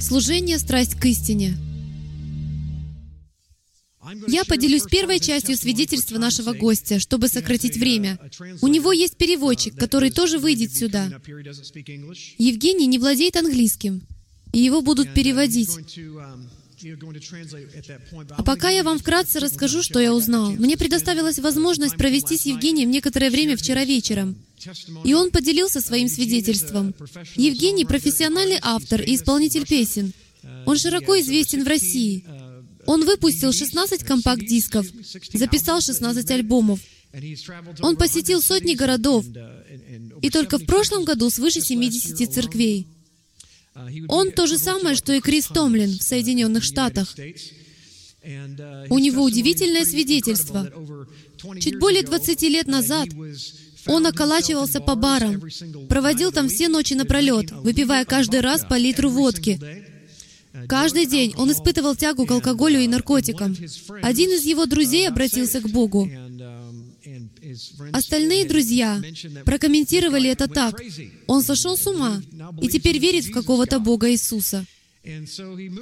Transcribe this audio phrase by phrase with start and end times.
[0.00, 1.56] Служение– страсть к истине.
[4.26, 8.18] Я поделюсь первой частью свидетельства нашего гостя, чтобы сократить время.
[8.62, 11.06] У него есть переводчик, который тоже выйдет сюда.
[12.38, 14.02] Евгений не владеет английским,
[14.52, 15.70] и его будут переводить.
[18.36, 20.52] А пока я вам вкратце расскажу, что я узнал.
[20.52, 24.36] Мне предоставилась возможность провести с Евгением некоторое время вчера вечером.
[25.04, 26.94] И он поделился своим свидетельством.
[27.36, 30.12] Евгений— профессиональный автор и исполнитель песен.
[30.66, 32.24] Он широко известен в России.
[32.86, 34.86] Он выпустил 16 компакт-дисков,
[35.32, 36.80] записал 16 альбомов.
[37.80, 39.24] Он посетил сотни городов,
[40.22, 42.86] и только в прошлом году свыше 70 церквей.
[44.08, 47.14] Он то же самое, что и Крис Томлин в Соединенных Штатах.
[48.90, 50.70] У него удивительное свидетельство.
[51.60, 53.08] Чуть более 20 лет назад
[53.86, 55.42] он околачивался по барам,
[55.88, 59.58] проводил там все ночи напролет, выпивая каждый раз по литру водки.
[60.66, 63.56] Каждый день он испытывал тягу к алкоголю и наркотикам.
[64.02, 66.10] Один из его друзей обратился к Богу.
[67.92, 69.02] Остальные друзья
[69.44, 70.80] прокомментировали это так.
[71.26, 72.22] Он сошел с ума
[72.60, 74.64] и теперь верит в какого-то Бога Иисуса.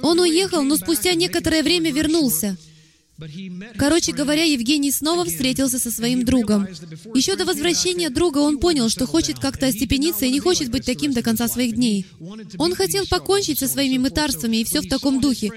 [0.01, 2.57] Он уехал, но спустя некоторое время вернулся.
[3.77, 6.67] Короче говоря, Евгений снова встретился со своим другом.
[7.15, 11.13] Еще до возвращения друга он понял, что хочет как-то остепениться и не хочет быть таким
[11.13, 12.05] до конца своих дней.
[12.59, 15.51] Он хотел покончить со своими мытарствами и все в таком духе.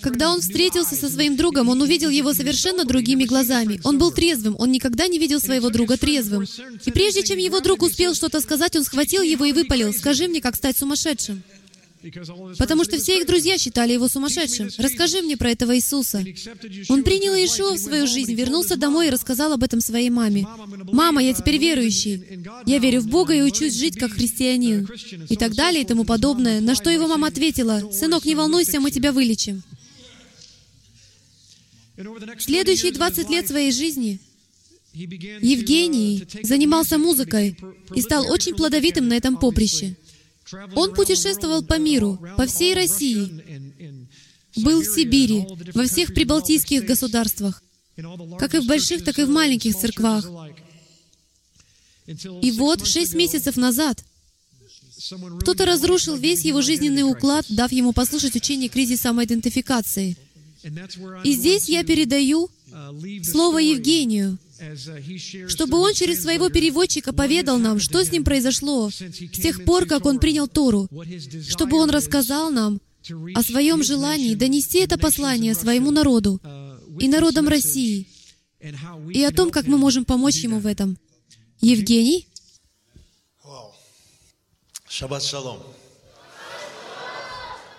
[0.00, 3.80] Когда он встретился со своим другом, он увидел его совершенно другими глазами.
[3.84, 6.46] Он был трезвым, он никогда не видел своего друга трезвым.
[6.84, 10.40] И прежде чем его друг успел что-то сказать, он схватил его и выпалил, «Скажи мне,
[10.40, 11.42] как стать сумасшедшим».
[12.58, 14.68] Потому что все их друзья считали его сумасшедшим.
[14.78, 16.24] Расскажи мне про этого Иисуса.
[16.88, 20.46] Он принял Иешуа в свою жизнь, вернулся домой и рассказал об этом своей маме.
[20.92, 22.22] «Мама, я теперь верующий.
[22.66, 24.88] Я верю в Бога и учусь жить как христианин».
[25.28, 26.60] И так далее и тому подобное.
[26.60, 29.62] На что его мама ответила, «Сынок, не волнуйся, мы тебя вылечим».
[32.38, 34.18] Следующие 20 лет своей жизни
[34.92, 37.56] Евгений занимался музыкой
[37.94, 39.96] и стал очень плодовитым на этом поприще.
[40.74, 43.42] Он путешествовал по миру, по всей России,
[44.56, 47.62] был в Сибири, во всех прибалтийских государствах,
[48.38, 50.26] как и в больших, так и в маленьких церквах.
[52.42, 54.04] И вот, шесть месяцев назад,
[55.40, 60.16] кто-то разрушил весь его жизненный уклад, дав ему послушать учение кризиса самоидентификации.
[61.24, 62.48] И здесь я передаю
[63.22, 64.38] слово Евгению,
[65.48, 70.06] чтобы он через своего переводчика поведал нам, что с ним произошло с тех пор, как
[70.06, 70.88] он принял Тору,
[71.48, 72.80] чтобы он рассказал нам
[73.34, 76.40] о своем желании донести это послание своему народу
[76.98, 78.08] и народам России,
[79.12, 80.96] и о том, как мы можем помочь ему в этом.
[81.60, 82.28] Евгений?
[84.88, 85.58] Шаббат шалом.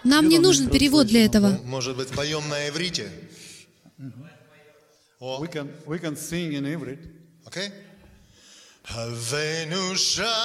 [0.03, 1.59] Нам не нужен перевод для этого.
[1.63, 3.11] Может быть, поем на иврите?
[5.19, 6.99] We can, we can sing in Ivrit.
[7.47, 7.69] Окей?
[8.89, 10.35] Авену шалом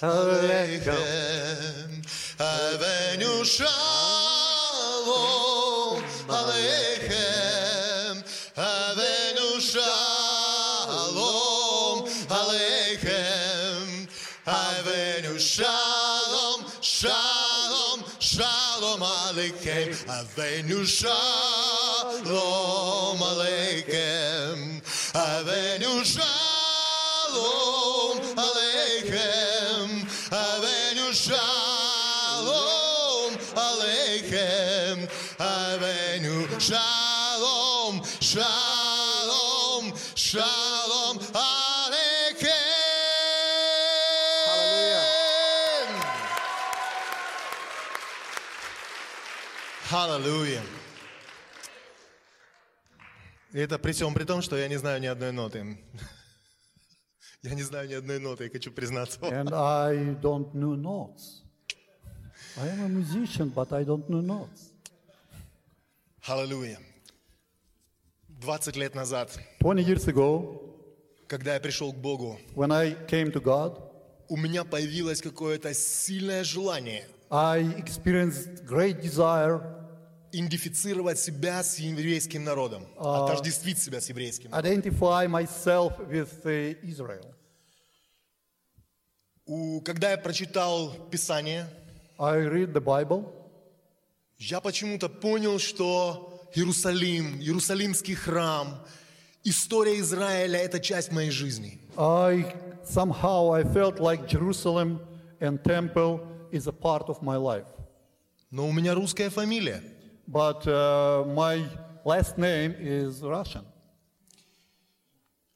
[0.00, 0.94] алейхем,
[2.38, 3.72] Авену шалом
[6.28, 8.24] алейхем,
[8.56, 11.18] Авену шалом
[12.30, 14.08] алейхем,
[14.46, 15.89] Авену шалом,
[19.30, 22.26] Aleichem, Avenu Shalom
[23.18, 24.58] Aleichem,
[25.14, 27.38] Avenu Shalom
[28.34, 29.88] Aleichem,
[30.30, 32.50] Avenu Shalom
[33.54, 34.98] Alechem,
[35.38, 38.69] Avenu Shalom Shalom.
[53.52, 55.78] И это при всем при том, что я не знаю ни одной ноты.
[57.42, 59.18] Я не знаю ни одной ноты, я хочу признаться.
[59.22, 61.42] And I don't know notes.
[62.58, 64.72] I am a musician, but I don't know notes.
[66.26, 66.78] Аллилуйя.
[68.28, 70.60] 20 лет назад, 20 years ago,
[71.26, 73.80] когда я пришел к Богу, when I came to God,
[74.28, 79.79] у меня появилось какое-то сильное желание I experienced great desire
[80.32, 84.72] идентифицировать себя с еврейским народом, отождествить себя с еврейским народом.
[84.72, 87.26] identify myself with uh, Israel.
[89.46, 91.66] У- Когда я прочитал Писание,
[92.18, 93.32] I read the Bible.
[94.38, 98.84] я почему-то понял, что Иерусалим, Иерусалимский храм,
[99.44, 101.80] история Израиля– это часть моей жизни.
[101.96, 102.54] I
[102.84, 105.00] somehow I felt like Jerusalem
[105.40, 106.20] and temple
[106.52, 107.66] is a part of my life.
[108.50, 109.82] Но у меня русская фамилия.
[110.30, 111.66] But uh, my
[112.04, 113.64] last name is Russian.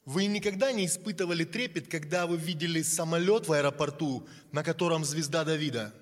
[0.05, 5.93] Вы никогда не испытывали трепет, когда вы видели самолет в аэропорту, на котором звезда Давида?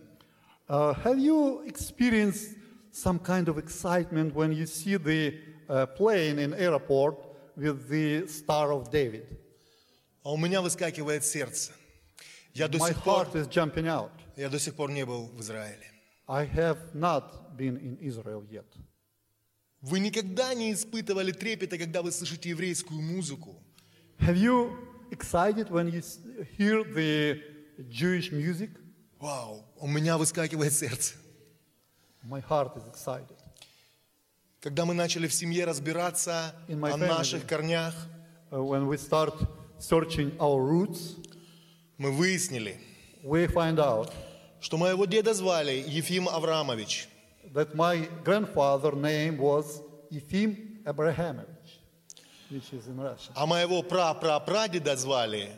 [0.68, 2.56] Uh, have you experienced
[2.92, 5.36] some kind of excitement when you see the
[5.70, 7.16] uh, plane in airport
[7.56, 9.28] with the Star of David?
[10.24, 11.74] А у меня выскакивает сердце.
[12.56, 14.10] Я до My сих пор, heart is jumping out.
[14.36, 15.93] я до сих пор не был в Израиле.
[16.28, 18.66] I have not been in Israel yet.
[19.82, 23.62] Вы никогда не испытывали трепета, когда вы слышите еврейскую музыку?
[24.20, 24.78] Have you
[25.12, 26.02] excited when you
[26.58, 27.42] hear the
[27.90, 28.72] Jewish music?
[29.20, 31.16] Вау, у меня выскакивает сердце.
[32.24, 33.38] My heart is excited.
[34.62, 37.08] Когда мы начали в семье разбираться о family.
[37.08, 37.94] наших корнях,
[38.54, 39.34] Uh, when we start
[39.80, 41.16] searching our roots,
[41.98, 42.80] мы выяснили,
[43.24, 44.14] we find out
[44.63, 47.09] что моего деда звали Ефим Аврамович.
[47.55, 49.81] that my grandfather name was
[50.13, 51.81] Efim Abrahamovich,
[52.51, 53.33] which is in Russian.
[53.35, 55.49] А моего пра-пра-прадеда звали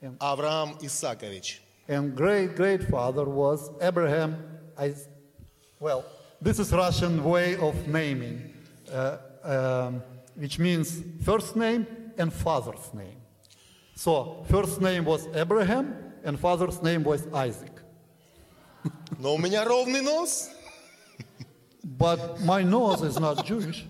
[0.00, 0.16] М.
[0.20, 1.60] Авраам Исакович.
[1.88, 4.36] And great great father was Abraham.
[4.80, 5.08] Is-
[5.80, 6.04] well,
[6.40, 8.52] this is Russian way of naming,
[8.92, 10.02] uh, um,
[10.36, 11.86] which means first name
[12.18, 13.20] and father's name.
[13.96, 15.94] So first name was Abraham,
[16.24, 17.75] and father's name was Isaac.
[19.19, 20.49] Но у меня ровный нос.
[21.83, 23.85] But my nose is not Jewish.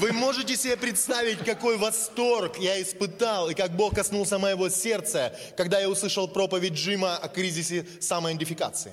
[0.00, 5.78] Вы можете себе представить, какой восторг я испытал и как Бог коснулся моего сердца, когда
[5.78, 8.92] я услышал проповедь Джима о кризисе самоидентификации.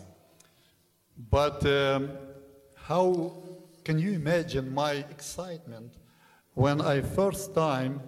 [1.32, 2.12] But um,
[2.88, 3.44] how
[3.84, 5.94] can you imagine my excitement
[6.54, 8.02] when I first time,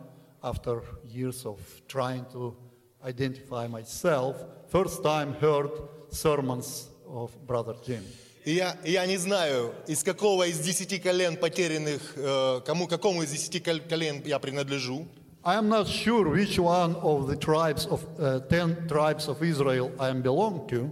[0.44, 2.56] after years of trying to
[3.04, 4.36] identify myself,
[4.72, 5.72] first time heard
[6.12, 8.04] sermons of Brother Jim.
[8.46, 13.32] И я, я не знаю, из какого из десяти колен потерянных, э, кому, какому из
[13.32, 15.08] десяти кол- колен я принадлежу.
[15.44, 19.92] I am not sure which one of the tribes of uh, ten tribes of Israel
[20.00, 20.90] I am belong to,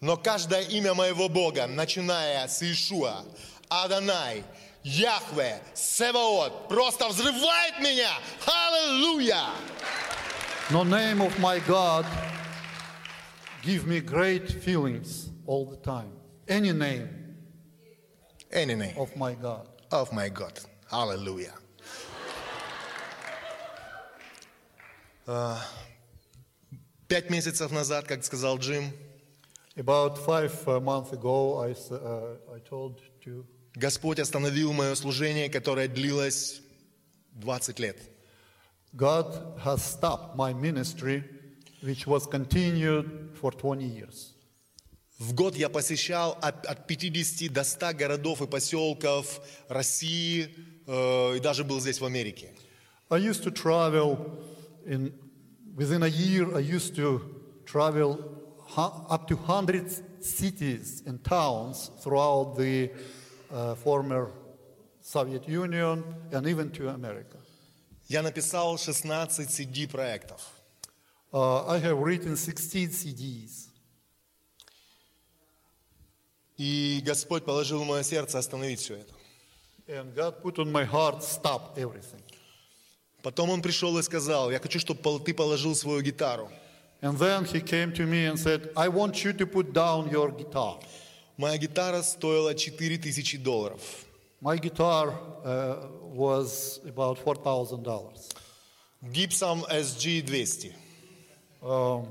[0.00, 3.22] Но каждое имя моего Бога, начиная с Ишуа,
[3.68, 4.44] Адонай,
[4.82, 8.10] Яхве, Севаот, просто взрывает меня.
[8.46, 9.44] Аллилуйя!
[10.70, 12.06] no name of my God
[13.63, 16.11] give me great feelings all the time.
[16.47, 17.09] Any name
[18.51, 19.67] Any name of my God.
[19.91, 20.59] of my God.
[20.91, 21.53] Аллилуйя.
[25.27, 25.59] А,
[27.07, 28.91] Пять месяцев назад, как сказал Джим,
[29.77, 33.45] About five uh, months ago, I, s- uh, I told to
[33.75, 36.61] Господь остановил мое служение, которое длилось
[37.41, 37.97] 20 лет.
[38.95, 41.25] God has stopped my ministry,
[41.81, 44.31] which was continued for 20 years.
[45.17, 49.39] В год я посещал от, от 50 до 100 городов и поселков
[49.69, 50.49] России
[50.87, 52.53] э, и даже был здесь в Америке.
[53.09, 54.17] I used to travel
[54.85, 55.13] in
[55.75, 56.53] within a year.
[56.55, 57.21] I used to
[57.65, 58.17] travel
[58.75, 62.89] hu- up to 100 cities and towns throughout the
[63.51, 64.31] uh, former
[65.01, 67.37] Soviet Union and even to America.
[68.07, 70.41] Я написал 16 CD-проектов.
[71.32, 73.68] Uh, I have written 16 CDs.
[76.58, 79.14] И Господь положил в мое сердце остановить все это.
[79.88, 82.22] And God put on my heart, stop everything.
[83.22, 86.50] Потом Он пришел и сказал, я хочу, чтобы ты положил свою гитару.
[87.02, 90.30] And then he came to me and said, I want you to put down your
[90.30, 90.78] guitar.
[91.38, 93.80] Моя гитара стоила 4000 долларов.
[94.42, 98.34] My guitar uh, was about $4,000.
[99.12, 100.74] Gibson SG-200.
[101.62, 102.06] Um,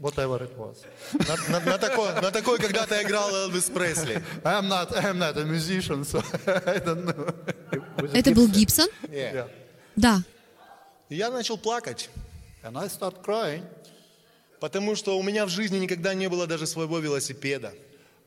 [0.00, 0.84] whatever it was.
[1.26, 4.22] На, на- на такой, на такой когда-то играл Элвис Пресли.
[4.44, 7.34] I'm not, I'm not a musician, so I don't know.
[8.12, 8.52] Это был Gibson?
[8.52, 8.88] Гибсон?
[9.10, 9.32] Yeah.
[9.34, 9.48] Yeah.
[9.96, 10.22] Да.
[11.08, 12.10] И я начал плакать,
[12.62, 13.64] And I start crying.
[14.60, 17.72] потому что у меня в жизни никогда не было даже своего велосипеда.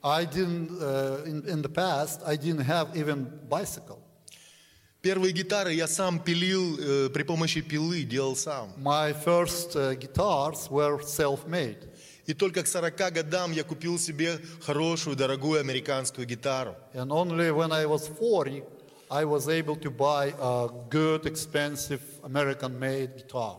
[0.03, 3.99] I didn't, uh, in, in the past, I didn't have even bicycle.
[5.01, 8.71] Первые гитары я сам пилил э, при помощи пилы, делал сам.
[8.77, 11.89] My first uh, guitars were self-made.
[12.27, 16.75] И только к 40 годам я купил себе хорошую, дорогую американскую гитару.
[16.93, 18.63] And only when I was 40,
[19.09, 23.57] I was able to buy a good, expensive American-made guitar.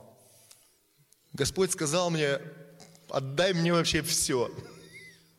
[1.33, 2.39] Господь сказал мне,
[3.11, 4.49] отдай мне вообще все.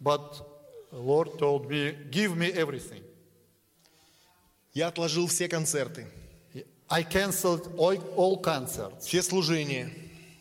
[0.01, 0.45] But
[0.91, 3.02] Lord told me, give me everything.
[4.73, 6.07] Я отложил все концерты,
[6.89, 9.89] I canceled all, all concerts, все служения.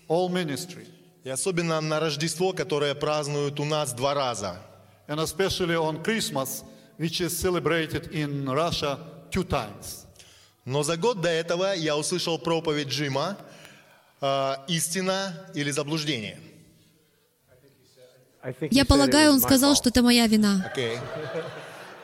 [0.09, 0.87] all ministry.
[1.25, 4.61] И особенно на Рождество, которое празднуют у нас два раза.
[5.09, 6.65] and especially on Christmas,
[6.99, 8.99] which is celebrated in Russia
[9.31, 10.07] two times.
[10.65, 13.37] Но за год до этого я услышал проповедь Джима
[14.21, 16.39] э, «Истина или заблуждение».
[18.71, 20.71] Я полагаю, он сказал, что это моя вина.
[20.73, 20.99] Окей.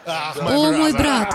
[0.08, 1.34] О, мой брат,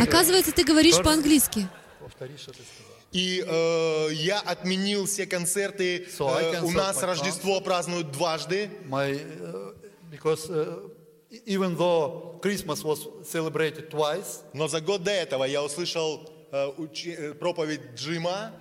[0.00, 1.68] оказывается, ты говоришь по-английски.
[3.12, 6.06] И э, я отменил все концерты.
[6.18, 8.70] Э, у нас Рождество празднуют дважды.
[8.88, 9.74] My, uh,
[10.12, 10.88] because uh,
[11.44, 17.16] even though Christmas was celebrated twice, Но за год до этого я услышал э, учи-
[17.16, 18.52] э, проповедь Джима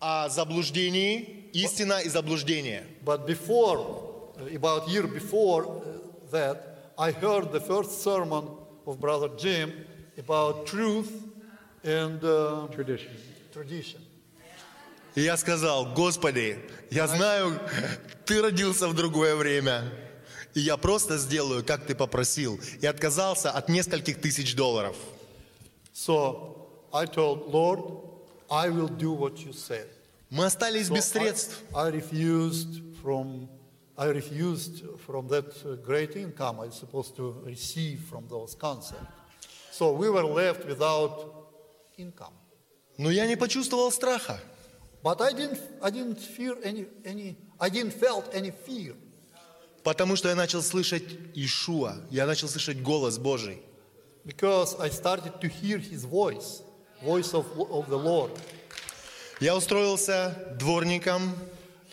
[0.00, 2.86] о заблуждении, истина и заблуждение.
[3.04, 5.91] but before, about year before uh,
[6.32, 8.48] that, I heard the first sermon
[8.86, 9.72] of Brother Jim
[10.18, 11.10] about truth
[11.84, 13.12] and uh, Tradition.
[13.52, 14.00] tradition.
[15.14, 16.58] И я сказал, Господи,
[16.90, 17.60] я знаю,
[18.24, 19.92] Ты родился в другое время.
[20.54, 22.58] И я просто сделаю, как Ты попросил.
[22.80, 24.96] И отказался от нескольких тысяч долларов.
[25.94, 27.80] So I told Lord,
[28.50, 29.86] I will do what you said.
[30.30, 31.58] Мы остались So без средств.
[31.74, 33.48] I, I refused from
[33.96, 39.00] I refused from that uh, great income I was supposed to receive from those concerts.
[39.70, 41.48] So we were left without
[41.98, 42.32] income.
[42.98, 44.38] Но я не почувствовал страха.
[45.02, 48.94] But I didn't I didn't fear any any I didn't felt any fear
[49.82, 51.02] Потому что я начал слышать
[51.34, 51.96] Ишуа.
[52.10, 53.60] Я начал слышать голос Божий.
[54.24, 56.62] because I started to hear his voice,
[57.02, 58.30] voice of, of the Lord.
[59.40, 61.34] Я устроился дворником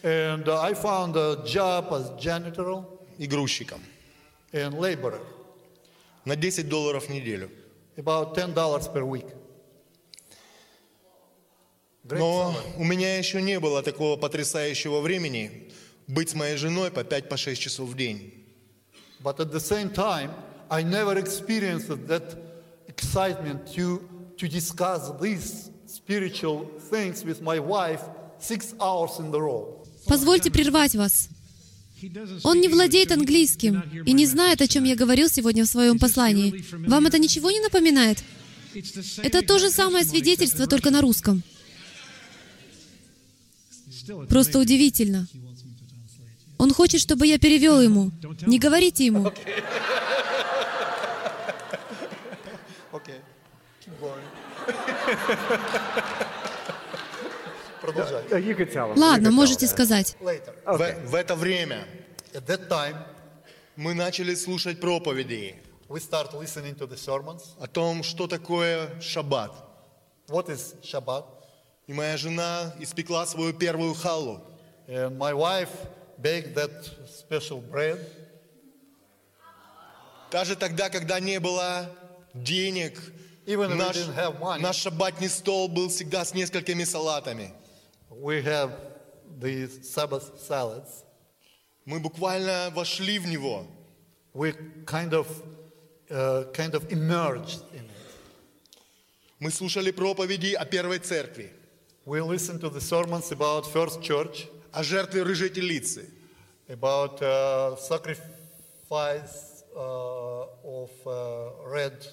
[0.03, 2.85] And uh, I found a job as janitor
[3.19, 3.81] и грузчиком
[4.53, 5.21] and laborer,
[6.25, 7.51] на 10 долларов в неделю.
[7.97, 9.27] about $10 per week.
[12.07, 12.75] Great Но salary.
[12.77, 15.71] у меня еще не было такого потрясающего времени
[16.07, 18.45] быть с моей женой по 5-6 часов в день.
[19.23, 20.33] But at the same time,
[20.69, 22.37] I never experienced that
[22.89, 28.03] excitement to, to discuss these spiritual things with my wife
[28.39, 29.78] six hours in the row.
[30.10, 31.30] Позвольте прервать вас.
[32.44, 36.66] Он не владеет английским и не знает, о чем я говорил сегодня в своем послании.
[36.88, 38.24] Вам это ничего не напоминает?
[39.18, 41.44] Это то же самое свидетельство, только на русском.
[44.28, 45.28] Просто удивительно.
[46.58, 48.12] Он хочет, чтобы я перевел ему.
[48.48, 49.32] Не говорите ему.
[52.92, 53.22] Okay.
[54.02, 54.24] Going.
[57.94, 58.98] Продолжай.
[58.98, 60.16] Ладно, можете сказать.
[60.20, 61.86] В, в это время
[62.34, 62.96] At that time,
[63.76, 65.56] мы начали слушать проповеди
[65.90, 67.56] we start listening to the sermons.
[67.60, 69.52] о том, что такое шаббат.
[70.28, 71.26] What is Shabbat?
[71.88, 74.42] И моя жена испекла свою первую халу.
[74.88, 75.70] And my wife
[76.22, 76.72] baked that
[77.08, 78.00] special bread.
[80.32, 81.90] Даже тогда, когда не было
[82.36, 83.00] денег,
[83.48, 84.62] Even we наш, didn't have money.
[84.62, 87.52] наш шаббатный стол был всегда с несколькими салатами.
[88.11, 88.73] We have
[89.41, 91.05] these Sabbath salads.
[91.87, 93.67] Мы буквально вошли в него.
[94.33, 94.53] We
[94.87, 95.27] kind of,
[96.11, 97.91] uh, kind of emerged in it.
[99.41, 101.53] Мы слушали проповеди о первой церкви,
[102.07, 106.11] We listened to the sermons about First Church, о жертве рыжей телицы,
[106.69, 112.07] about uh, sacrifice uh, of uh, red,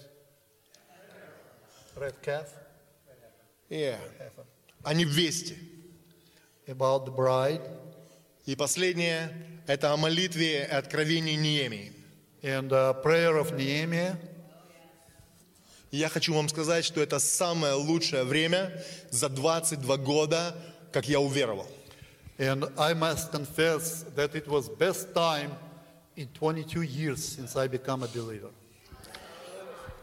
[1.98, 2.48] red calf,
[3.70, 3.98] Yeah.
[4.84, 5.58] о невесте.
[6.69, 7.61] About the bride,
[8.47, 9.33] И последнее–
[9.67, 11.93] это о молитве и откровении Неемии.
[12.43, 14.17] and uh, prayer of Nehemiah.
[15.91, 20.55] Я хочу вам сказать, что это самое лучшее время за 22 года,
[20.93, 21.67] как я уверовал.
[22.39, 25.51] And I must confess that it was best time
[26.17, 28.51] in 22 years since I become a believer.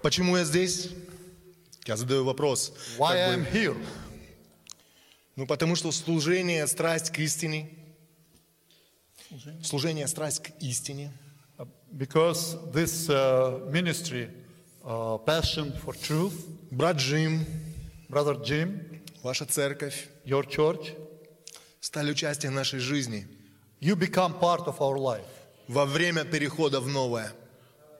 [0.02, 0.90] Почему я здесь?
[1.86, 2.74] Я задаю вопрос.
[2.98, 3.78] Why I'm бы, here?
[5.36, 7.70] Ну, потому что служение– страсть к истине.
[9.64, 11.12] Служение– страсть к истине.
[11.58, 14.30] Uh, Because this uh, ministry,
[14.84, 16.34] uh, passion for truth,
[16.72, 17.46] Брат Джим,
[18.10, 20.96] Brother Jim, ваша церковь your church,
[21.80, 23.28] стали участием нашей жизни
[23.82, 25.26] you become part of our life
[25.68, 27.32] во время перехода в новое.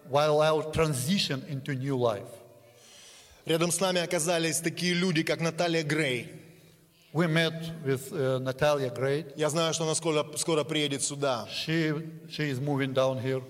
[0.10, 2.28] while our transition into new life.
[3.46, 6.43] Рядом с нами оказались такие люди, как Наталья Грей.
[7.14, 7.54] We met
[7.86, 9.34] with uh, Natalia Great.
[9.38, 11.48] Я знаю, что она скоро, скоро приедет сюда.
[11.52, 11.92] She,
[12.28, 13.44] she is moving down here.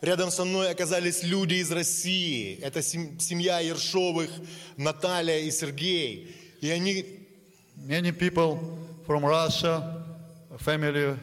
[0.00, 2.58] Рядом со мной оказались люди из России.
[2.62, 4.28] Это сем- семья Ершовых,
[4.76, 6.34] Наталья и Сергей.
[6.60, 7.20] И они
[7.76, 8.58] Many people
[9.06, 10.02] from Russia,
[10.58, 11.16] family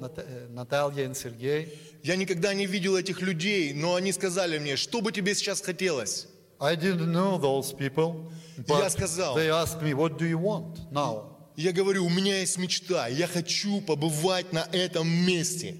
[0.00, 1.68] Nat- uh, Natalia and Sergey,
[2.02, 6.26] Я никогда не видел этих людей, но они сказали мне, что бы тебе сейчас хотелось?
[6.60, 8.30] I didn't know those people,
[8.66, 9.34] but Я сказал.
[9.36, 11.30] they asked me, what do you want now?
[11.56, 15.76] Я говорю, у меня есть мечта, я хочу побывать на этом месте.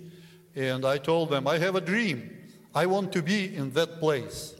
[0.54, 2.30] And I told them, I have a dream.
[2.74, 4.54] I want to be in that place.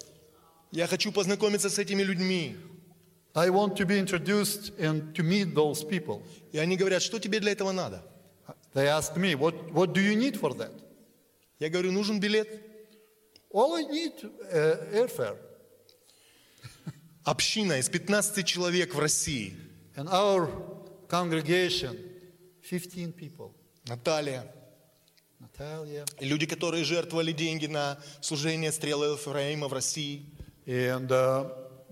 [0.73, 2.56] Я хочу познакомиться с этими людьми.
[3.37, 6.23] I want to be introduced and to meet those people.
[6.52, 8.02] И они говорят, что тебе для этого надо?
[8.75, 10.73] They asked me, what, what do you need for that?
[11.61, 12.49] Я говорю, нужен билет.
[13.52, 14.12] All I need
[14.52, 15.37] uh, airfare.
[17.24, 19.56] Община из 15 человек в России.
[19.96, 20.50] And our
[21.08, 21.96] congregation,
[22.62, 23.52] 15 people.
[23.86, 24.46] Наталья.
[25.40, 26.04] Natalia.
[26.20, 30.26] И люди, которые жертвовали деньги на служение стрелы Ефраима в России.
[30.66, 31.50] And uh,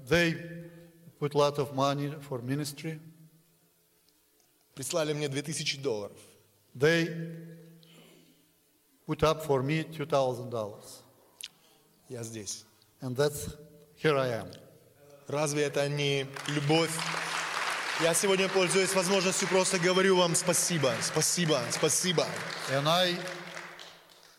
[0.09, 0.35] they
[1.19, 3.01] put a lot of money for ministry.
[4.75, 6.17] Прислали мне 2000 долларов.
[6.75, 7.09] They
[9.07, 10.83] put up for me $2,000.
[12.09, 12.65] Я здесь.
[13.01, 13.55] And that's,
[13.97, 14.49] here I am.
[15.29, 16.91] Разве это не любовь?
[18.03, 22.27] Я сегодня пользуюсь возможностью, просто говорю вам спасибо, спасибо, спасибо.
[22.71, 23.17] And I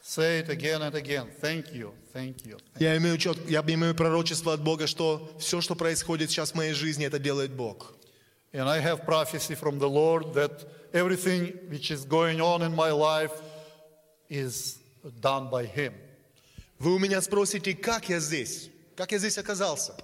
[0.04, 1.30] say it again and again.
[1.42, 2.60] Thank you, thank you.
[2.80, 6.74] Я имею, чет- я имею пророчество от Бога, что все, что происходит сейчас в моей
[6.74, 7.94] жизни, это делает Бог.
[8.52, 12.92] And I have prophecy from the Lord that everything which is going on in my
[12.92, 13.32] life
[14.30, 14.78] is
[15.22, 15.94] done by Him.
[16.80, 18.70] Вы у меня спросите, как я здесь?
[18.98, 19.96] Как я здесь оказался?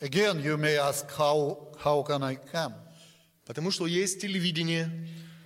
[0.00, 2.74] Again, you may ask, how, how can I come?
[3.46, 4.90] Потому что есть телевидение,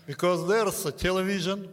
[0.06, 1.68] Because there's a television,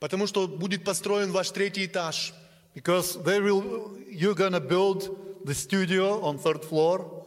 [0.00, 2.32] потому что будет построен ваш третий этаж,
[2.74, 5.14] because they will, you're gonna build
[5.44, 7.26] the studio on third floor,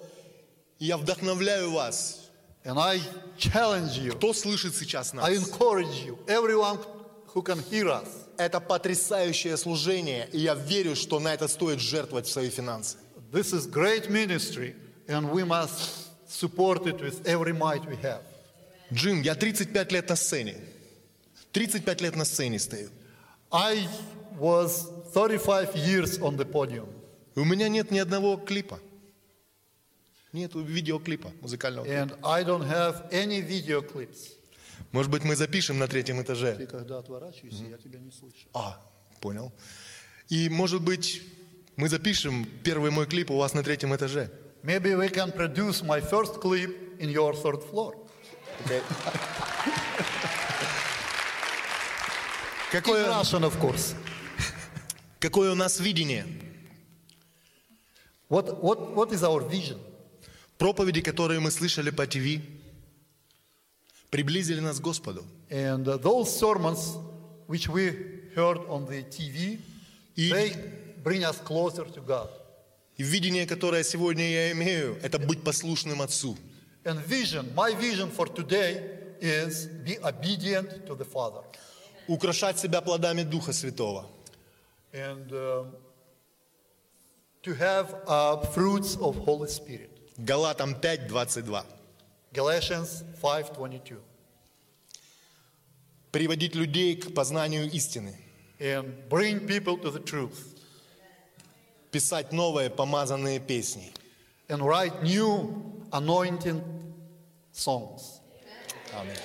[0.79, 2.29] я вдохновляю вас.
[2.65, 2.99] and I
[3.37, 5.23] challenge you, Кто слышит сейчас нас?
[5.25, 6.79] I encourage you, everyone
[7.27, 8.07] who can hear us.
[8.37, 12.97] Это потрясающее служение, и я верю, что на это стоит жертвовать свои финансы.
[13.31, 14.73] This is great ministry,
[15.07, 18.21] and we must support it with every might we have.
[18.93, 20.55] Джим, я 35 лет на сцене.
[21.51, 22.89] 35 лет на сцене стою.
[23.51, 23.87] I
[24.39, 26.87] was 35 years on the podium,
[27.35, 28.79] у меня нет ни одного клипа.
[30.31, 31.85] Нету видеоклипа музыкального.
[31.85, 34.33] and I don't have any video clips.
[34.91, 36.55] Может быть, мы запишем на третьем этаже.
[36.55, 38.47] Ты когда отворачиваешься, я тебя не слышу.
[38.53, 38.79] А,
[39.19, 39.51] понял.
[40.29, 41.21] И, может быть,
[41.77, 44.29] мы запишем первый мой клип у вас на третьем этаже.
[44.63, 47.93] Maybe we can produce my first clip in your third floor.
[48.69, 48.81] In
[52.71, 53.95] Какое, Russian, of course.
[55.19, 56.25] какое у нас видение?
[58.29, 59.77] What, what, what is our vision?
[60.57, 62.41] Проповеди, которые мы слышали по ТВ,
[64.09, 65.23] приблизили нас к Господу.
[65.49, 66.97] And uh, those sermons
[67.47, 67.91] which we
[68.35, 69.59] heard on the TV,
[70.15, 70.55] И- they
[71.07, 72.29] bring us closer to God.
[72.97, 76.37] И видение, которое сегодня я имею, это быть послушным Отцу.
[76.83, 78.81] And vision, my vision for today
[79.21, 81.43] is be obedient to the Father.
[82.07, 84.05] Украшать себя плодами Духа Святого.
[84.91, 85.75] And um,
[87.43, 89.91] to have uh, fruits of Holy Spirit.
[90.17, 91.63] Галатам 5, 22.
[92.33, 93.97] Galatians 5.22.
[96.11, 98.13] Приводить людей к познанию истины.
[98.59, 100.56] And bring people to the truth.
[101.91, 103.93] Писать новые помазанные песни.
[104.49, 106.61] And write new anointing
[107.53, 108.21] songs.
[108.93, 109.15] Аминь.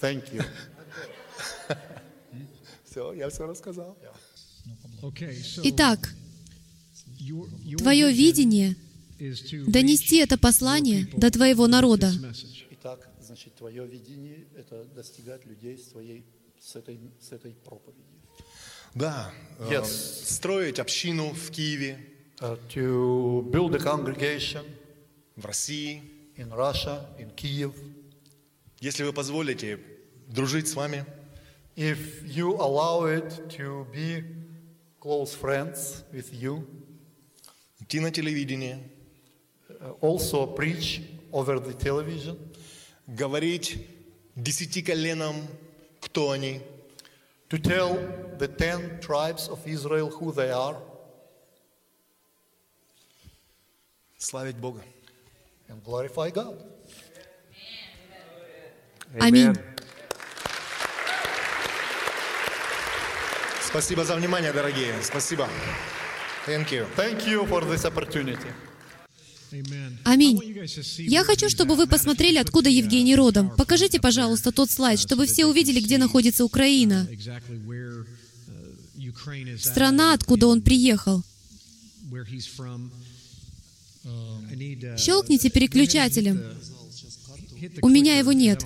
[0.00, 0.44] Thank you.
[2.84, 3.96] Все, я все рассказал.
[5.64, 6.14] Итак,
[7.78, 8.76] твое видение
[9.66, 12.12] донести это послание до твоего народа.
[12.70, 16.24] Итак, значит, твое видение– это достигать людей с, твоей,
[16.60, 18.04] с, этой, с этой проповедью.
[18.94, 19.32] Да.
[19.58, 19.86] э, Yes.
[19.86, 21.98] Строить общину в Киеве,
[22.40, 24.64] Uh, to build a congregation
[25.36, 26.02] в России.
[26.36, 27.72] in Russia, in Kiev.
[28.80, 29.78] Если вы позволите
[30.28, 31.06] дружить с вами,
[31.76, 34.24] If you allow it to be
[35.00, 36.64] close friends with you,
[37.80, 38.78] идти на телевидение,
[40.01, 42.37] also preach over the television,
[43.07, 43.87] говорить
[44.35, 45.35] десяти коленам,
[46.01, 46.61] кто они,
[47.49, 47.97] to tell
[48.37, 50.77] the ten tribes of Israel who they are,
[54.17, 54.81] славить Бога.
[55.69, 56.57] and glorify God.
[59.19, 59.55] Аминь.
[63.61, 64.93] Спасибо за внимание, дорогие.
[65.03, 65.47] Спасибо.
[66.45, 66.87] Thank you.
[66.95, 68.49] Thank you for this opportunity.
[70.04, 70.40] Аминь.
[70.98, 73.50] Я хочу, чтобы вы посмотрели, откуда uh, Евгений родом.
[73.56, 77.08] Покажите, пожалуйста, тот слайд, чтобы все увидели, где находится Украина.
[77.10, 78.04] uh,
[78.96, 81.22] uh, Страна, откуда он приехал.
[84.04, 86.40] uh, Щелкните переключателем.
[87.82, 88.64] У меня его нет.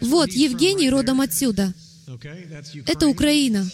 [0.00, 1.74] Вот, Евгений родом отсюда.
[2.86, 3.08] Это.
[3.08, 3.68] Украина.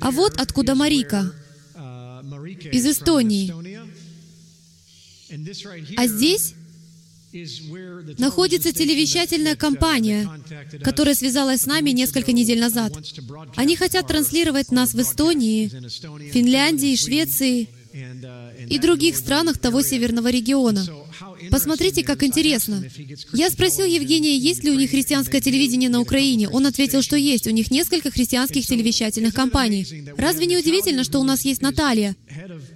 [0.00, 1.32] А вот откуда Марика.
[1.74, 3.52] uh, Из Эстонии.
[5.96, 6.54] А здесь
[8.18, 10.28] находится телевещательная uh, компания,
[10.82, 12.92] которая связалась с нами несколько недель назад.
[13.56, 15.68] Они хотят транслировать нас в Эстонии,
[16.30, 20.86] Финляндии, Швеции uh, и других странах того северного региона.
[21.50, 22.84] Посмотрите, как интересно.
[23.32, 26.48] Я спросил Евгения, есть ли у них христианское телевидение на Украине.
[26.48, 27.46] Он ответил, что есть.
[27.46, 29.86] У них несколько христианских телевещательных компаний.
[30.16, 32.14] Разве не удивительно, что у нас есть Наталья,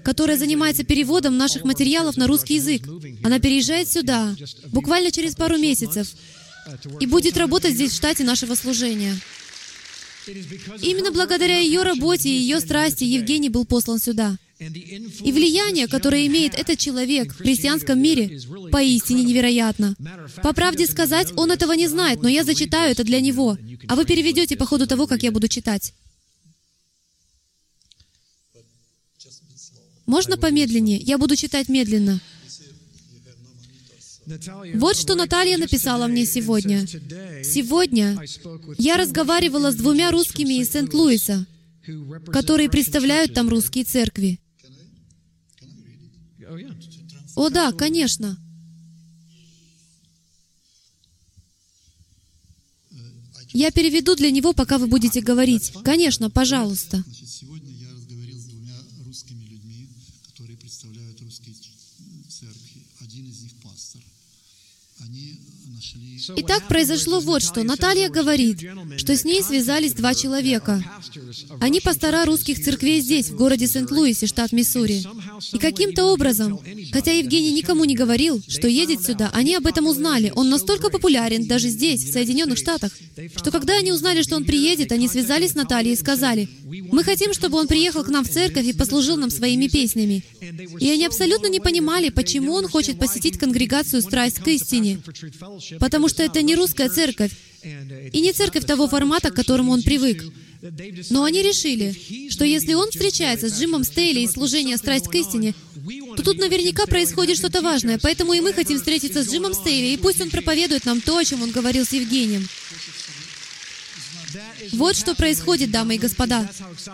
[0.03, 2.83] которая занимается переводом наших материалов на русский язык?
[3.23, 4.35] Она переезжает сюда,
[4.73, 6.09] буквально через пару месяцев,
[7.01, 9.15] и будет работать здесь в штате нашего служения.
[10.83, 13.05] Именно благодаря ее работе и ее страсти.
[13.05, 14.39] Евгений был послан сюда.
[14.59, 18.41] И влияние, которое имеет этот человек в христианском мире,
[18.71, 19.97] поистине невероятно.
[20.43, 24.05] По правде сказать, он этого не знает, но я зачитаю это для него, а вы
[24.05, 25.93] переведете по ходу того, как я буду читать.
[30.07, 30.99] Можно помедленнее?
[30.99, 32.21] Я буду читать медленно.
[34.75, 36.83] Вот что Наталья написала мне сегодня.
[36.83, 38.19] says, "Today Сегодня
[38.79, 40.71] я разговаривала с двумя русскими из.
[40.71, 41.47] Сент-Луиса,
[42.33, 44.41] которые представляют там русские церкви.
[47.37, 48.39] О да, конечно.
[53.53, 55.73] Я переведу для него, пока вы будете говорить.
[55.85, 57.05] Конечно, пожалуйста.
[66.37, 67.63] Итак, happened произошло вот что.
[67.63, 68.61] Наталья говорит,
[68.97, 70.83] что с ней связались два человека.
[71.61, 73.67] Они пастора русских церквей здесь, в городе.
[73.67, 75.03] Сент-Луисе, штат Миссури.
[75.53, 76.61] И каким-то образом,
[76.93, 80.33] хотя Евгений никому не говорил, что едет сюда, они об этом узнали.
[80.35, 82.93] Он настолько популярен даже здесь, в Соединенных Штатах,
[83.37, 86.49] что когда они узнали, что он приедет, они связались с Натальей и сказали,
[86.93, 90.25] «Мы хотим, чтобы он приехал к нам в церковь и послужил нам своими песнями».
[90.81, 95.01] И они абсолютно не понимали, почему он хочет посетить конгрегацию «Страсть к истине»,
[95.81, 97.33] потому что это не русская церковь,
[98.13, 100.23] и не церковь того формата, к которому он привык.
[101.11, 105.55] Но они решили, что если он встречается с Джимом Стейли из служения «Страсть к истине»,
[106.17, 109.99] то тут наверняка происходит что-то важное, поэтому и мы хотим встретиться с Джимом Стейли, и
[109.99, 112.49] пусть он проповедует нам то, о чем он говорил с Евгением.
[114.73, 116.49] Вот что происходит, дамы и господа.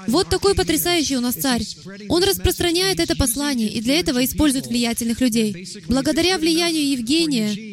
[0.06, 1.62] Вот такой потрясающий у нас царь.
[2.08, 5.66] Он распространяет это послание и для этого использует влиятельных людей.
[5.88, 7.69] Благодаря влиянию Евгения,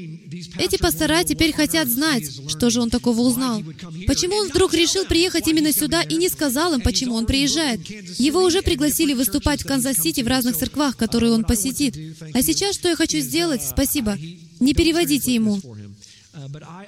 [0.57, 3.63] эти пастора теперь хотят знать, что же он такого узнал.
[4.07, 7.81] Почему он вдруг решил приехать именно сюда и не сказал им, почему он приезжает?
[8.19, 11.95] Его уже пригласили выступать в Канзас-Сити в разных церквах, которые он посетит.
[12.33, 13.61] А сейчас что я хочу сделать?
[13.63, 14.17] Спасибо.
[14.59, 15.61] Не переводите ему.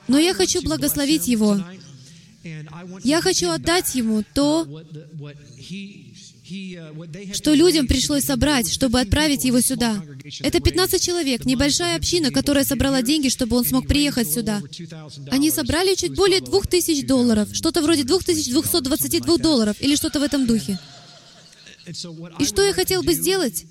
[0.07, 1.57] Но я хочу благословить его.
[3.03, 4.65] Я хочу отдать ему то,
[7.33, 10.03] что людям пришлось собрать, чтобы отправить его сюда.
[10.41, 14.61] Это 15 человек, небольшая община, которая собрала деньги, чтобы он смог приехать сюда.
[15.31, 20.79] Они собрали чуть более 2000 долларов, что-то вроде 2222 долларов или что-то в этом духе.
[22.39, 23.65] И что я хотел бы сделать?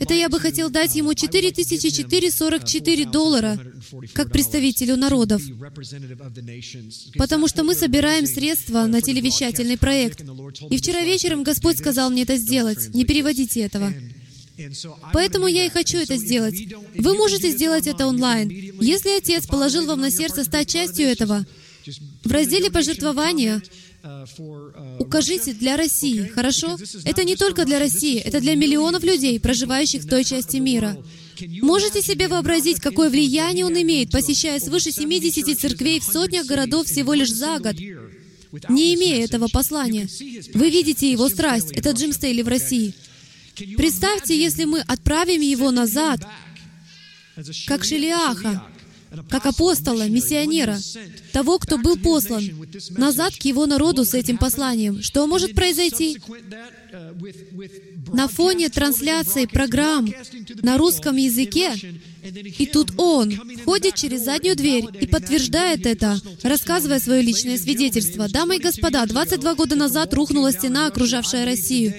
[0.00, 3.58] Это я бы хотел дать ему 4444 доллара
[4.14, 5.42] как представителю народов,
[7.16, 10.22] потому что мы собираем средства на телевещательный проект.
[10.70, 12.94] И вчера вечером Господь сказал мне это сделать.
[12.94, 13.92] Не переводите этого.
[15.12, 16.56] Поэтому я и хочу это сделать.
[16.96, 18.48] Вы можете сделать это онлайн.
[18.80, 21.46] Если Отец положил вам на сердце стать частью этого,
[22.24, 23.62] в разделе пожертвования
[24.98, 26.78] укажите для России, хорошо?
[27.04, 30.96] Это не только для России, это для миллионов людей, проживающих в той части мира.
[31.62, 37.14] Можете себе вообразить, какое влияние он имеет, посещая свыше 70 церквей в сотнях городов всего
[37.14, 37.76] лишь за год,
[38.68, 40.08] не имея этого послания?
[40.54, 41.70] Вы видите его страсть.
[41.72, 42.94] Это Джим Стейли в России.
[43.76, 46.20] Представьте, если мы отправим его назад,
[47.66, 48.64] как Шелиаха,
[49.28, 50.78] как апостола, миссионера,
[51.32, 52.44] того, кто был послан,
[52.90, 55.02] назад к его народу с этим посланием.
[55.02, 56.18] Что может произойти?
[58.12, 60.08] На фоне трансляции программ
[60.62, 61.72] на русском языке,
[62.22, 68.28] и тут он ходит через заднюю дверь и подтверждает это, рассказывая свое личное свидетельство.
[68.28, 71.94] Дамы и господа, 22 года назад рухнула стена, окружавшая Россию.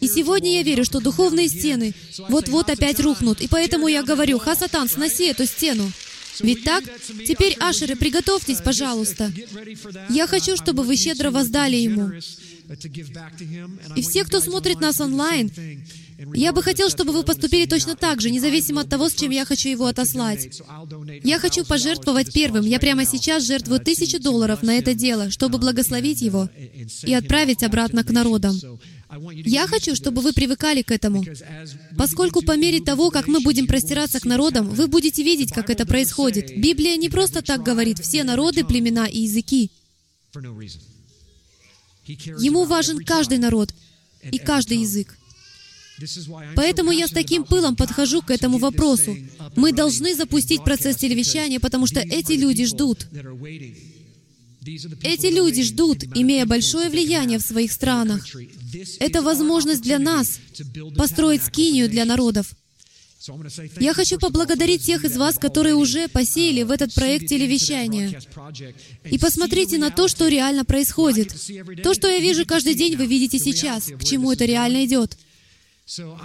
[0.00, 1.94] И сегодня я верю, что духовные стены
[2.28, 3.40] вот-вот опять рухнут.
[3.40, 5.90] И поэтому я говорю, Хасатан, сноси эту стену.
[6.42, 6.84] Ведь так?
[7.26, 9.32] Теперь, Ашеры, приготовьтесь, пожалуйста.
[10.08, 12.10] Я хочу, чтобы вы щедро воздали Ему.
[13.96, 15.50] И все, кто смотрит нас онлайн,
[16.34, 19.44] я бы хотел, чтобы вы поступили точно так же, независимо от того, с чем я
[19.44, 20.60] хочу его отослать.
[21.24, 22.64] Я хочу пожертвовать первым.
[22.64, 26.48] Я прямо сейчас жертвую тысячу долларов на это дело, чтобы благословить его
[27.02, 28.58] и отправить обратно к народам.
[29.44, 31.24] Я хочу, чтобы вы привыкали к этому,
[31.96, 35.86] поскольку по мере того, как мы будем простираться к народам, вы будете видеть, как это
[35.86, 36.56] происходит.
[36.58, 39.70] Библия не просто так говорит «все народы, племена и языки».
[42.38, 43.74] Ему важен каждый народ
[44.30, 45.16] и каждый язык.
[46.56, 49.16] Поэтому я с таким пылом подхожу к этому вопросу.
[49.56, 53.06] Мы должны запустить процесс телевещания, потому что эти люди ждут.
[54.64, 58.24] Эти люди ждут, имея большое влияние в своих странах.
[59.00, 60.38] Это возможность для нас
[60.96, 62.54] построить скинию для народов.
[63.78, 68.20] Я хочу поблагодарить тех из вас, которые уже посеяли в этот проект телевещания.
[69.10, 71.34] И посмотрите на то, что реально происходит.
[71.82, 75.16] То, что я вижу каждый день, вы видите сейчас, к чему это реально идет.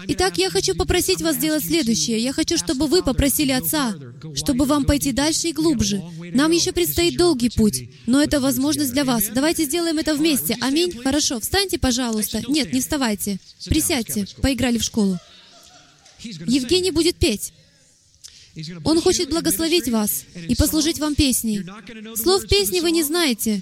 [0.07, 2.19] Итак, я хочу попросить вас сделать следующее.
[2.19, 3.95] Я хочу, чтобы вы попросили Отца,
[4.35, 6.03] чтобы вам пойти дальше и глубже.
[6.33, 9.29] Нам еще предстоит долгий путь, но это возможность для вас.
[9.33, 10.57] Давайте сделаем это вместе.
[10.61, 10.97] Аминь.
[11.01, 11.39] Хорошо.
[11.39, 12.41] Встаньте, пожалуйста.
[12.47, 13.39] Нет, не вставайте.
[13.65, 14.27] Присядьте.
[14.41, 15.17] Поиграли в школу.
[16.21, 17.53] Евгений будет петь.
[18.83, 21.63] Он хочет благословить вас и послужить вам песней.
[22.15, 23.61] Слов песни вы не знаете,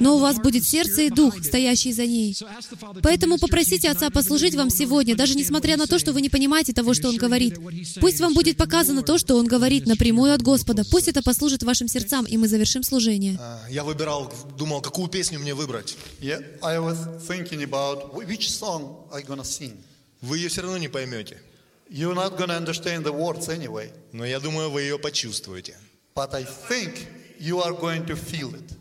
[0.00, 2.36] но у вас будет сердце и дух, стоящий за ней.
[3.02, 6.94] Поэтому попросите Отца послужить вам сегодня, даже несмотря на то, что вы не понимаете того,
[6.94, 7.58] что Он говорит.
[8.00, 10.84] Пусть вам будет показано то, что Он говорит напрямую от Господа.
[10.90, 13.36] Пусть это послужит вашим сердцам, и мы завершим служение.
[13.40, 15.96] А, Я выбирал, думал, какую песню мне выбрать.
[16.20, 16.96] Yeah, I was
[17.26, 19.72] thinking about wh- which song I'm gonna sing.
[20.20, 21.38] Вы ее все равно не поймете.
[21.90, 25.76] You're not gonna understand the words anyway, Но я думаю, вы ее почувствуете.
[26.14, 27.06] but I think
[27.40, 28.72] you are going to feel it.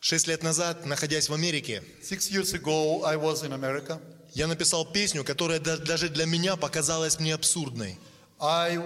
[0.00, 4.00] Шесть лет назад, находясь в Америке, Six years ago, I was in America.
[4.34, 7.98] я написал песню, которая да- даже для меня показалась мне абсурдной.
[8.38, 8.76] I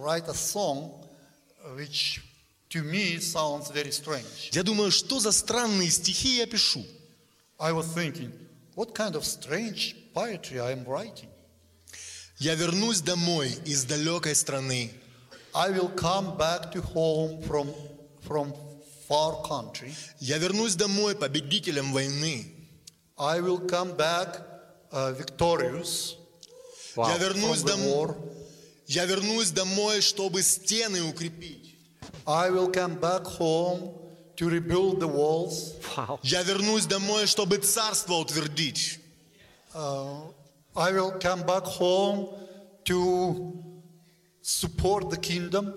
[0.00, 0.92] write a song
[1.76, 2.20] which
[2.70, 4.50] to me sounds very strange.
[4.52, 6.84] Я думаю, что за странные стихи я пишу.
[7.58, 8.30] I was thinking,
[8.76, 11.28] what kind of strange poetry I am writing?
[12.40, 14.90] Я вернусь домой из далекой страны.
[15.52, 17.68] I will come back to home from,
[18.26, 18.54] from
[19.06, 19.94] far country.
[20.20, 22.46] Я вернусь домой победителем войны.
[23.18, 24.40] I will come back
[24.90, 26.16] uh, victorious
[26.96, 28.14] Я from вернусь домой.
[28.86, 31.76] Я вернусь домой, чтобы стены укрепить.
[32.26, 33.92] I will come back home
[34.36, 35.74] to rebuild the walls.
[36.22, 38.98] Я вернусь домой, чтобы царство утвердить.
[39.74, 40.32] Uh,
[40.75, 42.27] I will come back home
[42.85, 43.53] to
[44.41, 45.73] support the kingdom.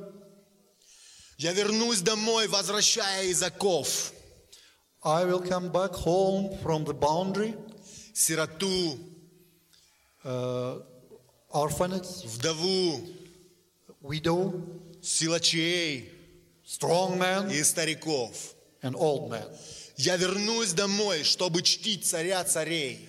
[1.38, 4.12] Я вернусь домой, возвращая из оков
[5.02, 7.54] I will come back home from the boundary,
[8.12, 8.98] сироту,
[10.24, 10.82] uh,
[11.52, 13.00] orphanage, вдову,
[14.02, 14.60] widow,
[15.00, 16.10] силачей
[16.66, 18.54] strong man, и стариков.
[18.82, 19.48] and old man.
[19.96, 23.08] Я вернусь домой, чтобы чтить царя царей,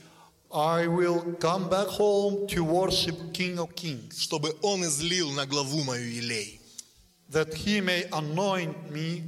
[0.54, 5.82] I will come back home to worship King of Kings, чтобы он излил на главу
[5.82, 6.60] мою елей.
[7.30, 9.24] that he may anoint me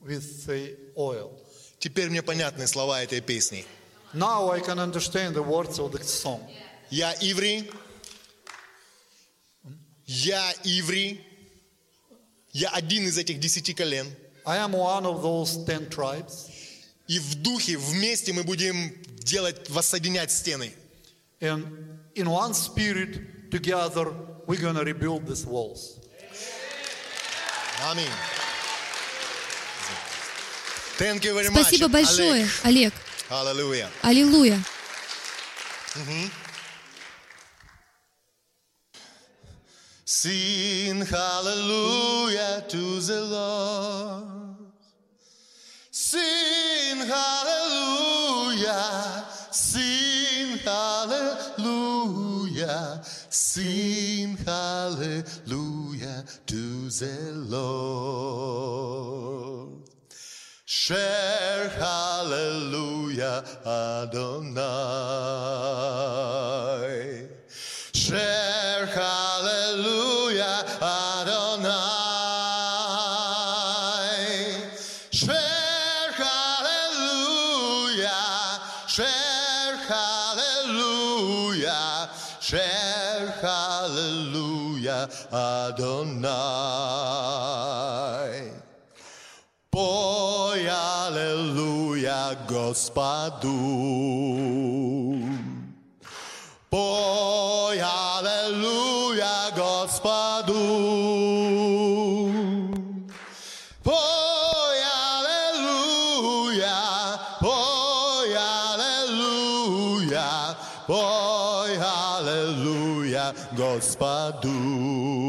[0.00, 1.30] with the oil.
[1.78, 3.64] Теперь мне понятны слова этой песни.
[4.12, 6.40] Now I can understand the words of the song.
[6.90, 7.70] Я иври,
[10.06, 11.20] я иври,
[12.52, 14.06] я один из этих десяти колен.
[14.44, 16.50] I am one of those ten tribes,
[17.06, 20.72] И в духе вместе мы будем делать, воссоединять стены.
[21.40, 24.06] and in one spirit together
[24.46, 25.98] we're going to rebuild these walls.
[27.90, 28.08] Аминь.
[30.96, 31.66] Thank you very much.
[31.66, 32.62] Спасибо большое, Олег.
[32.62, 32.92] Олег.
[33.28, 33.90] Аллилуйя.
[34.02, 34.60] Аллилуйя.
[40.04, 44.56] Sing hallelujah to the Lord.
[45.90, 46.63] Sing
[53.34, 58.94] Sing hallelujah to the Lord.
[60.64, 64.62] Share hallelujah Adonai.
[87.24, 88.24] Adonai.
[89.70, 93.48] Пой аллилуйя Господу.
[96.70, 100.54] Пой аллилуйя Господу.
[103.82, 104.78] Пой
[105.18, 106.78] аллилуйя,
[107.40, 108.36] пой
[108.72, 110.30] аллилуйя,
[110.86, 115.23] пой аллилуйя Господу.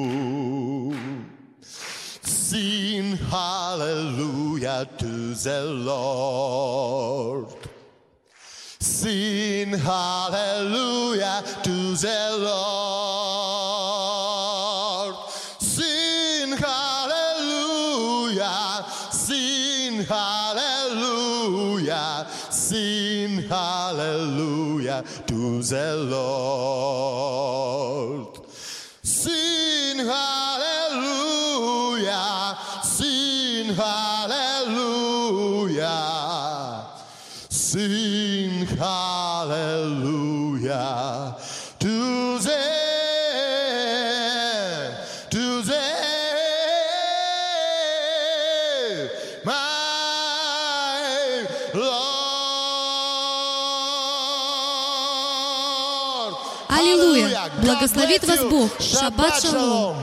[4.76, 7.48] Hallelujah to the Lord.
[8.80, 12.66] Sing hallelujah to the Lord.
[15.60, 17.86] Sing hallelujah.
[19.12, 22.28] Sing hallelujah.
[22.50, 27.95] Sing hallelujah to the Lord.
[38.86, 40.46] Hallelujah
[41.80, 42.38] to
[49.44, 49.54] my
[51.74, 51.96] Lord.
[56.70, 57.50] Аллилуйя!
[57.62, 58.40] Благословит вас.
[58.42, 58.70] Бог.
[58.80, 59.98] Шаббат шалом.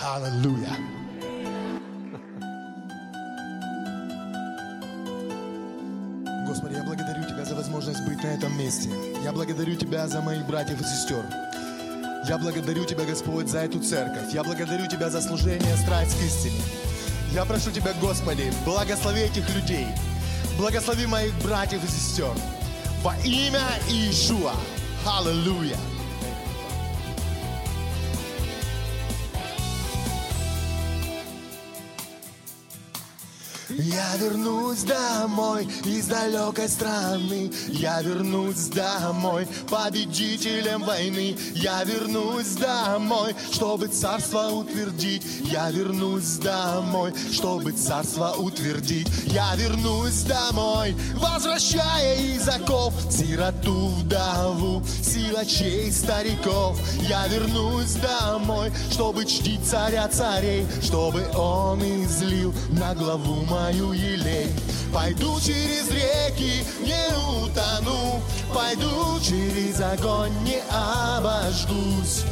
[0.00, 0.97] Hallelujah.
[8.68, 9.22] Быть на этом месте.
[9.24, 11.24] Я благодарю Тебя за моих братьев и сестер.
[12.26, 14.32] Я благодарю Тебя, Господь, за эту церковь.
[14.32, 16.60] Я благодарю Тебя за служение страсть к истине.
[17.32, 19.86] Я прошу Тебя, Господи, благослови этих людей.
[20.58, 22.32] Благослови моих братьев и сестер.
[23.02, 24.52] Во имя Иешуа.
[25.06, 25.76] Аллилуйя.
[33.88, 37.50] Я вернусь домой из далекой страны.
[37.68, 41.34] Я вернусь домой победителем войны.
[41.54, 45.22] Я вернусь домой, чтобы царство утвердить.
[45.44, 49.08] Я вернусь домой, чтобы царство утвердить.
[49.24, 56.78] Я вернусь домой, возвращая из оков сироту вдову, силачей стариков.
[57.08, 64.48] Я вернусь домой, чтобы чтить царя царей, чтобы он излил на главу мою елей.
[64.92, 67.06] Пойду через реки, не
[67.42, 68.20] утону,
[68.54, 72.24] пойду через огонь, не обождусь.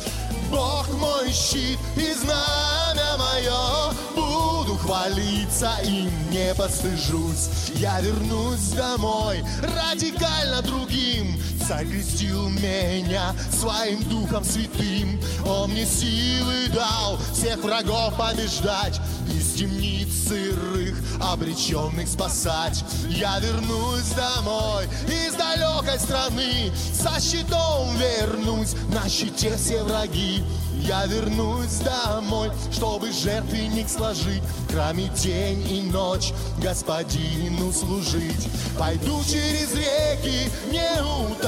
[0.51, 7.49] Бог мой щит и знамя мое, буду хвалиться и не постыжусь.
[7.75, 11.37] Я вернусь домой радикально другим.
[11.67, 15.21] Царь меня своим духом святым.
[15.45, 19.01] Он мне силы дал всех врагов побеждать.
[19.35, 22.85] Из темниц сырых обреченных спасать.
[23.09, 26.71] Я вернусь домой из далекой страны.
[26.95, 30.45] Со щитом вернусь, на щите все враги.
[30.83, 38.49] Я вернусь домой, чтобы жертвенник сложить, в храме день и ночь Господину служить.
[38.79, 41.03] Пойду через реки, не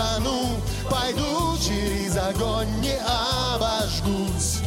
[0.09, 2.97] утону, пойду через огонь, не
[3.55, 4.61] обожгусь.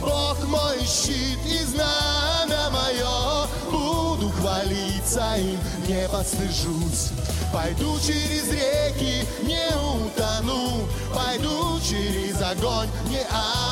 [0.00, 7.10] Бог мой щит и знамя мое, буду хвалиться им, не постыжусь.
[7.52, 13.24] Пойду через реки, не утону, пойду через огонь, не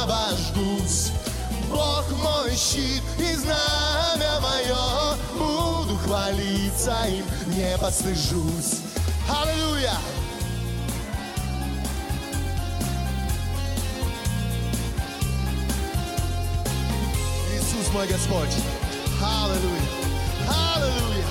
[0.03, 1.11] обожгусь.
[1.69, 7.25] Бог мой щит и знамя мое, буду хвалиться им,
[7.57, 8.81] не постыжусь.
[9.29, 9.95] Аллилуйя!
[17.91, 18.57] Иисус мой Господь.
[19.23, 19.81] Аллилуйя.
[20.49, 21.25] Аллилуйя.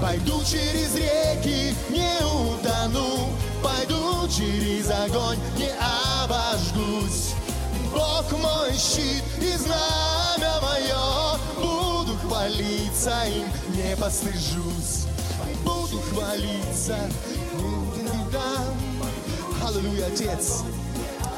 [0.00, 3.30] Пойду через реки, не утону,
[3.62, 5.70] пойду через огонь, не
[6.22, 7.34] обожгусь.
[7.92, 15.06] Бог мой щит и знамя мое, буду хвалиться им, не постыжусь.
[15.64, 16.98] Буду хвалиться.
[19.66, 20.62] Аллилуйя, Отец.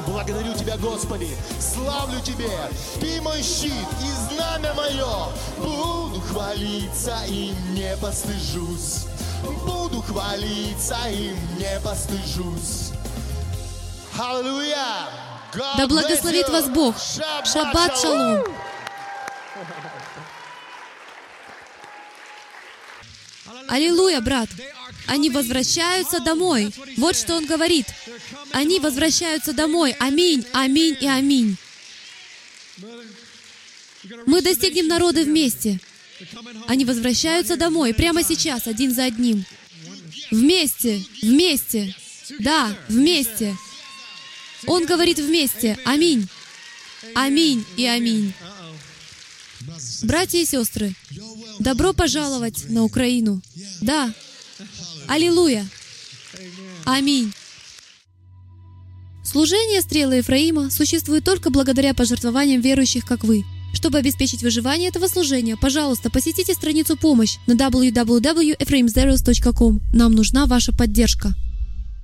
[0.07, 1.29] Благодарю Тебя, Господи,
[1.59, 2.49] славлю Тебе,
[3.01, 5.27] Ты мой щит и знамя мое.
[5.57, 9.05] Буду хвалиться и не постыжусь.
[9.65, 12.91] Буду хвалиться и не постыжусь.
[14.17, 15.09] Аллилуйя!
[15.77, 16.95] Да благословит вас Бог.
[16.97, 18.43] Шаббат шалом.
[23.67, 24.49] Аллилуйя, брат.
[25.07, 26.73] Они возвращаются домой.
[26.97, 27.87] Вот что он говорит.
[28.51, 29.95] Они возвращаются домой.
[29.99, 31.57] Аминь, аминь и аминь.
[34.25, 35.79] Мы достигнем народы вместе.
[36.67, 39.45] Они возвращаются домой прямо сейчас, один за одним.
[40.31, 41.95] Вместе, вместе.
[42.39, 43.55] Да, вместе.
[44.65, 45.77] Он говорит вместе.
[45.85, 46.27] Аминь.
[47.13, 48.33] Аминь и аминь.
[50.03, 50.93] Братья и сестры,
[51.59, 53.41] добро пожаловать на Украину.
[53.81, 54.13] Да.
[55.07, 55.65] Аллилуйя.
[56.85, 57.33] Аминь.
[59.23, 63.43] Служение стрелы Ефраима существует только благодаря пожертвованиям верующих, как вы.
[63.73, 69.81] Чтобы обеспечить выживание этого служения, пожалуйста, посетите страницу «Помощь» на www.ephraimzeros.com.
[69.93, 71.35] Нам нужна ваша поддержка.